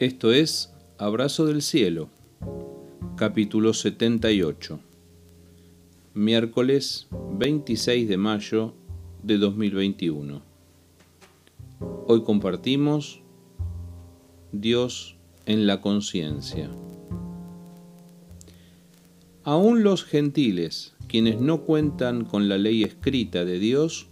[0.00, 2.08] Esto es Abrazo del Cielo,
[3.16, 4.80] capítulo 78,
[6.14, 8.72] miércoles 26 de mayo
[9.22, 10.40] de 2021.
[12.06, 13.20] Hoy compartimos
[14.52, 16.70] Dios en la conciencia.
[19.44, 24.06] Aún los gentiles, quienes no cuentan con la ley escrita de Dios,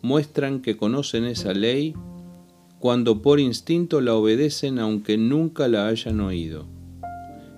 [0.00, 1.94] muestran que conocen esa ley
[2.84, 6.66] cuando por instinto la obedecen aunque nunca la hayan oído.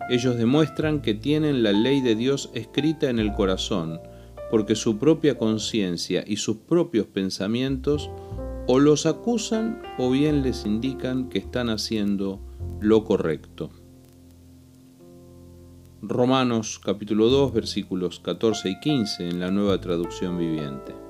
[0.08, 3.98] Ellos demuestran que tienen la ley de Dios escrita en el corazón,
[4.52, 8.08] porque su propia conciencia y sus propios pensamientos
[8.68, 12.38] o los acusan o bien les indican que están haciendo
[12.78, 13.70] lo correcto.
[16.02, 21.05] Romanos capítulo 2 versículos 14 y 15 en la nueva traducción viviente.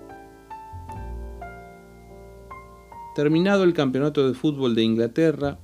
[3.17, 5.59] Terminado el campeonato de fútbol de Inglaterra,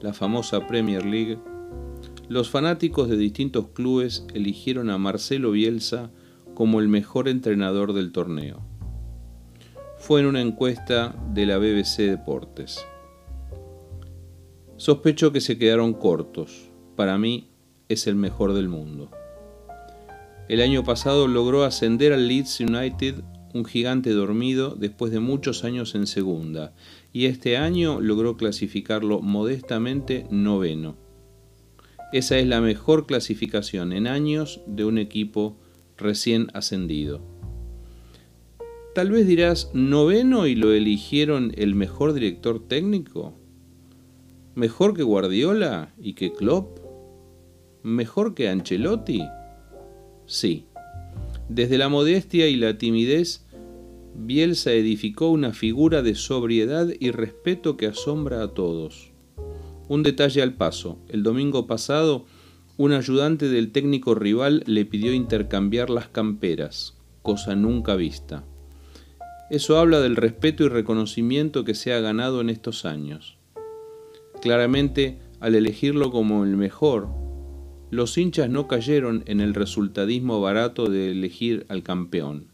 [0.00, 1.38] la famosa Premier League,
[2.28, 6.10] los fanáticos de distintos clubes eligieron a Marcelo Bielsa
[6.52, 8.60] como el mejor entrenador del torneo.
[9.98, 12.84] Fue en una encuesta de la BBC Deportes.
[14.76, 16.72] Sospecho que se quedaron cortos.
[16.96, 17.52] Para mí
[17.88, 19.12] es el mejor del mundo.
[20.48, 23.22] El año pasado logró ascender al Leeds United
[23.54, 26.74] un gigante dormido después de muchos años en segunda,
[27.12, 30.96] y este año logró clasificarlo modestamente noveno.
[32.12, 35.56] Esa es la mejor clasificación en años de un equipo
[35.96, 37.20] recién ascendido.
[38.94, 43.34] Tal vez dirás, noveno y lo eligieron el mejor director técnico.
[44.56, 46.80] ¿Mejor que Guardiola y que Klopp?
[47.84, 49.22] ¿Mejor que Ancelotti?
[50.26, 50.66] Sí,
[51.50, 53.44] desde la modestia y la timidez,
[54.14, 59.10] Bielsa edificó una figura de sobriedad y respeto que asombra a todos.
[59.88, 61.00] Un detalle al paso.
[61.08, 62.24] El domingo pasado,
[62.76, 68.44] un ayudante del técnico rival le pidió intercambiar las camperas, cosa nunca vista.
[69.50, 73.38] Eso habla del respeto y reconocimiento que se ha ganado en estos años.
[74.40, 77.08] Claramente, al elegirlo como el mejor,
[77.90, 82.46] los hinchas no cayeron en el resultadismo barato de elegir al campeón.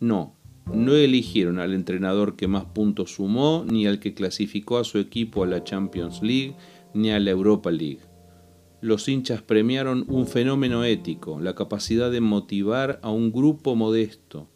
[0.00, 0.34] No,
[0.72, 5.42] no eligieron al entrenador que más puntos sumó, ni al que clasificó a su equipo
[5.42, 6.54] a la Champions League,
[6.94, 8.00] ni a la Europa League.
[8.80, 14.48] Los hinchas premiaron un fenómeno ético, la capacidad de motivar a un grupo modesto,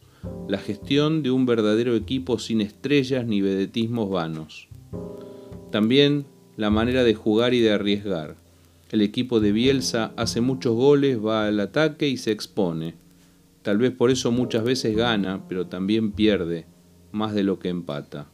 [0.47, 4.69] la gestión de un verdadero equipo sin estrellas ni vedetismos vanos.
[5.71, 8.37] También la manera de jugar y de arriesgar,
[8.93, 12.93] el equipo de Bielsa hace muchos goles, va al ataque y se expone.
[13.63, 16.67] Tal vez por eso muchas veces gana, pero también pierde,
[17.11, 18.27] más de lo que empata.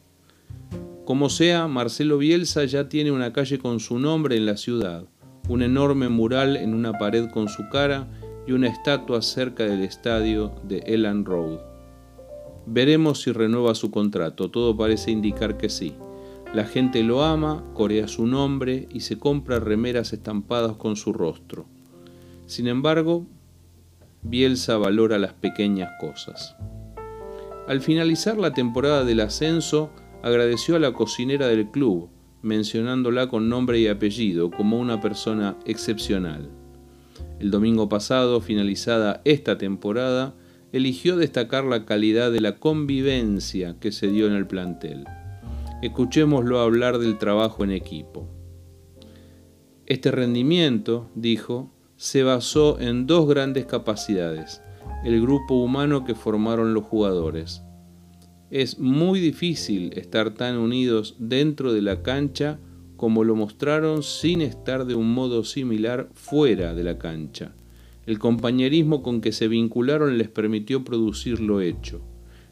[1.06, 5.06] Como sea, Marcelo Bielsa ya tiene una calle con su nombre en la ciudad,
[5.48, 8.06] un enorme mural en una pared con su cara
[8.46, 11.58] y una estatua cerca del estadio de Elan Road.
[12.66, 15.94] Veremos si renueva su contrato, todo parece indicar que sí.
[16.52, 21.66] La gente lo ama, corea su nombre y se compra remeras estampadas con su rostro.
[22.46, 23.24] Sin embargo,
[24.22, 26.56] Bielsa valora las pequeñas cosas.
[27.68, 29.90] Al finalizar la temporada del ascenso,
[30.24, 32.08] agradeció a la cocinera del club,
[32.42, 36.50] mencionándola con nombre y apellido como una persona excepcional.
[37.38, 40.34] El domingo pasado, finalizada esta temporada,
[40.72, 45.04] eligió destacar la calidad de la convivencia que se dio en el plantel.
[45.82, 48.28] Escuchémoslo hablar del trabajo en equipo.
[49.86, 54.60] Este rendimiento, dijo, se basó en dos grandes capacidades,
[55.04, 57.62] el grupo humano que formaron los jugadores.
[58.50, 62.58] Es muy difícil estar tan unidos dentro de la cancha
[62.96, 67.54] como lo mostraron sin estar de un modo similar fuera de la cancha.
[68.04, 72.02] El compañerismo con que se vincularon les permitió producir lo hecho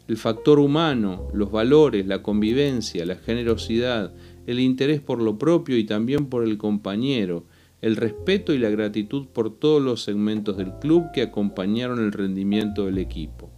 [0.09, 4.15] el factor humano, los valores, la convivencia, la generosidad,
[4.47, 7.44] el interés por lo propio y también por el compañero,
[7.82, 12.87] el respeto y la gratitud por todos los segmentos del club que acompañaron el rendimiento
[12.87, 13.50] del equipo.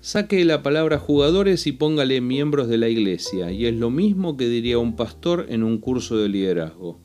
[0.00, 4.48] Saque la palabra jugadores y póngale miembros de la iglesia, y es lo mismo que
[4.48, 6.98] diría un pastor en un curso de liderazgo.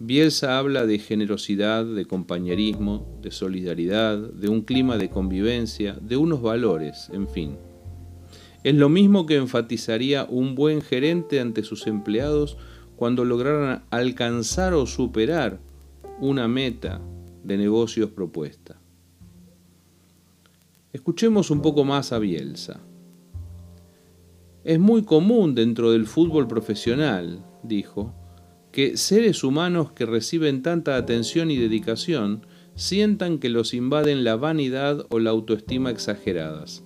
[0.00, 6.40] Bielsa habla de generosidad, de compañerismo, de solidaridad, de un clima de convivencia, de unos
[6.40, 7.56] valores, en fin.
[8.62, 12.56] Es lo mismo que enfatizaría un buen gerente ante sus empleados
[12.94, 15.58] cuando lograran alcanzar o superar
[16.20, 17.00] una meta
[17.42, 18.80] de negocios propuesta.
[20.92, 22.80] Escuchemos un poco más a Bielsa.
[24.62, 28.14] Es muy común dentro del fútbol profesional, dijo,
[28.78, 32.46] que seres humanos que reciben tanta atención y dedicación
[32.76, 36.84] sientan que los invaden la vanidad o la autoestima exageradas.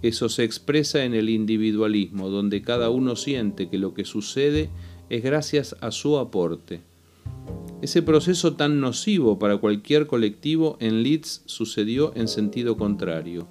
[0.00, 4.70] Eso se expresa en el individualismo, donde cada uno siente que lo que sucede
[5.10, 6.82] es gracias a su aporte.
[7.82, 13.48] Ese proceso tan nocivo para cualquier colectivo en Leeds sucedió en sentido contrario.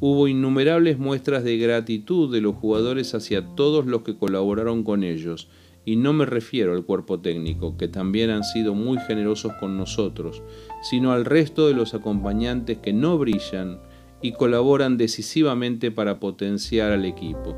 [0.00, 5.48] Hubo innumerables muestras de gratitud de los jugadores hacia todos los que colaboraron con ellos,
[5.84, 10.42] y no me refiero al cuerpo técnico, que también han sido muy generosos con nosotros,
[10.82, 13.80] sino al resto de los acompañantes que no brillan
[14.22, 17.54] y colaboran decisivamente para potenciar al equipo.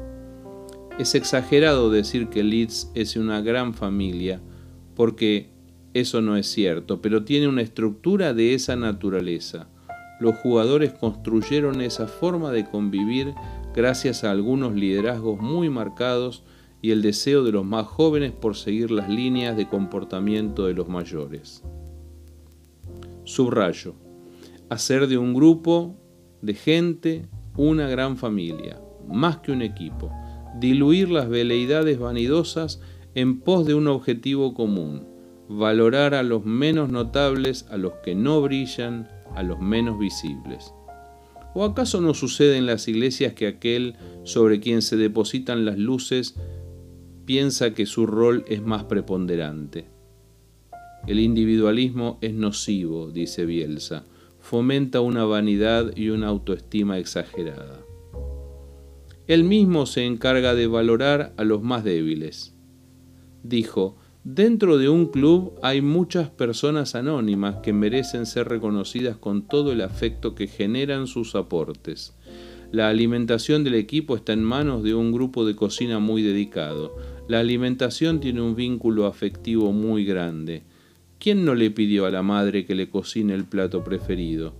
[0.98, 4.40] Es exagerado decir que Leeds es una gran familia,
[4.94, 5.50] porque
[5.94, 9.68] eso no es cierto, pero tiene una estructura de esa naturaleza.
[10.18, 13.34] Los jugadores construyeron esa forma de convivir
[13.74, 16.42] gracias a algunos liderazgos muy marcados
[16.86, 20.88] y el deseo de los más jóvenes por seguir las líneas de comportamiento de los
[20.88, 21.64] mayores.
[23.24, 23.96] Subrayo.
[24.70, 25.96] Hacer de un grupo
[26.42, 30.12] de gente una gran familia, más que un equipo.
[30.60, 32.80] Diluir las veleidades vanidosas
[33.16, 35.08] en pos de un objetivo común.
[35.48, 40.72] Valorar a los menos notables, a los que no brillan, a los menos visibles.
[41.52, 46.36] ¿O acaso no sucede en las iglesias que aquel sobre quien se depositan las luces
[47.26, 49.86] piensa que su rol es más preponderante?
[51.06, 54.04] El individualismo es nocivo, dice Bielsa,
[54.40, 57.80] fomenta una vanidad y una autoestima exagerada.
[59.26, 62.54] Él mismo se encarga de valorar a los más débiles.
[63.42, 69.72] Dijo, dentro de un club hay muchas personas anónimas que merecen ser reconocidas con todo
[69.72, 72.14] el afecto que generan sus aportes.
[72.72, 76.96] La alimentación del equipo está en manos de un grupo de cocina muy dedicado.
[77.28, 80.62] La alimentación tiene un vínculo afectivo muy grande.
[81.18, 84.54] ¿Quién no le pidió a la madre que le cocine el plato preferido?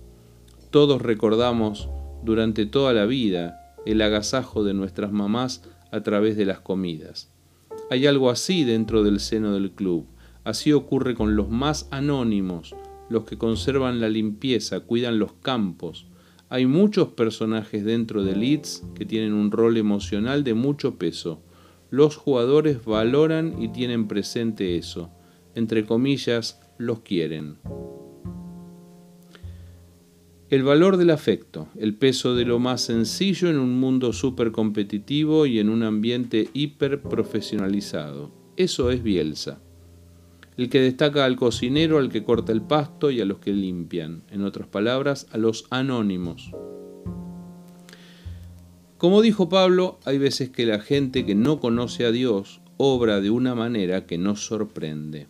[0.69, 1.87] Todos recordamos
[2.23, 7.31] durante toda la vida el agasajo de nuestras mamás a través de las comidas.
[7.89, 10.05] Hay algo así dentro del seno del club.
[10.43, 12.75] Así ocurre con los más anónimos,
[13.09, 16.07] los que conservan la limpieza, cuidan los campos.
[16.49, 21.41] Hay muchos personajes dentro de Leeds que tienen un rol emocional de mucho peso.
[21.89, 25.11] Los jugadores valoran y tienen presente eso
[25.57, 27.57] entre comillas, los quieren.
[30.51, 35.47] El valor del afecto, el peso de lo más sencillo en un mundo súper competitivo
[35.47, 38.31] y en un ambiente hiper profesionalizado.
[38.55, 39.59] Eso es Bielsa.
[40.57, 44.21] El que destaca al cocinero, al que corta el pasto y a los que limpian.
[44.29, 46.51] En otras palabras, a los anónimos.
[48.97, 53.29] Como dijo Pablo, hay veces que la gente que no conoce a Dios obra de
[53.29, 55.27] una manera que nos sorprende.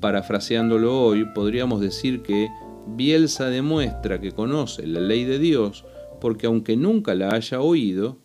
[0.00, 2.48] Parafraseándolo hoy, podríamos decir que
[2.88, 5.84] Bielsa demuestra que conoce la ley de Dios
[6.20, 8.18] porque aunque nunca la haya oído,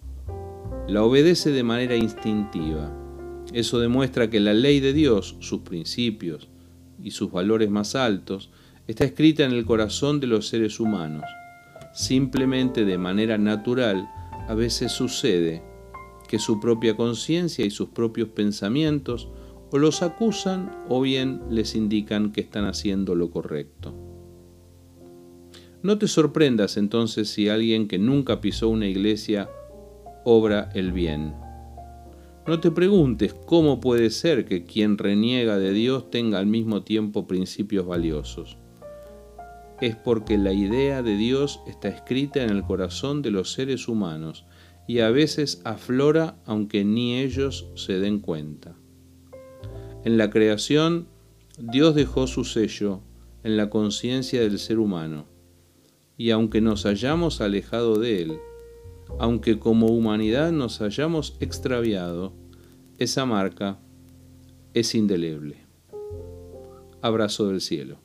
[0.88, 2.92] la obedece de manera instintiva.
[3.54, 6.50] Eso demuestra que la ley de Dios, sus principios
[7.00, 8.50] y sus valores más altos,
[8.88, 11.26] está escrita en el corazón de los seres humanos.
[11.94, 14.10] Simplemente de manera natural,
[14.48, 15.64] a veces sucede
[16.28, 19.30] que su propia conciencia y sus propios pensamientos
[19.72, 23.94] o los acusan o bien les indican que están haciendo lo correcto.
[25.84, 29.50] No te sorprendas entonces si alguien que nunca pisó una iglesia
[30.26, 31.36] obra el bien.
[32.48, 37.28] No te preguntes cómo puede ser que quien reniega de Dios tenga al mismo tiempo
[37.28, 38.58] principios valiosos.
[39.82, 44.46] Es porque la idea de Dios está escrita en el corazón de los seres humanos
[44.88, 48.76] y a veces aflora aunque ni ellos se den cuenta.
[50.04, 51.08] En la creación,
[51.58, 53.02] Dios dejó su sello
[53.44, 55.26] en la conciencia del ser humano,
[56.18, 58.40] y aunque nos hayamos alejado de él,
[59.20, 62.34] aunque como humanidad nos hayamos extraviado,
[62.98, 63.80] esa marca
[64.74, 65.58] es indeleble.
[67.02, 67.98] Abrazo del cielo.